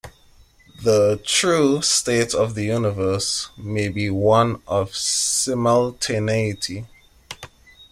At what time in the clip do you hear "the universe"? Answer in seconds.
2.55-3.49